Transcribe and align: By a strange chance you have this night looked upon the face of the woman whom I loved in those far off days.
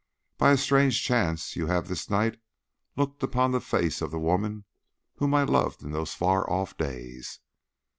By 0.39 0.49
a 0.49 0.57
strange 0.57 1.03
chance 1.03 1.55
you 1.55 1.67
have 1.67 1.87
this 1.87 2.09
night 2.09 2.41
looked 2.97 3.21
upon 3.21 3.51
the 3.51 3.61
face 3.61 4.01
of 4.01 4.09
the 4.09 4.17
woman 4.17 4.65
whom 5.17 5.35
I 5.35 5.43
loved 5.43 5.83
in 5.83 5.91
those 5.91 6.15
far 6.15 6.49
off 6.49 6.75
days. 6.75 7.39